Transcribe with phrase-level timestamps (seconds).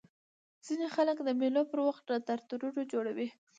[0.65, 3.27] ځيني خلک د مېلو پر وخت نندارتونونه جوړوي.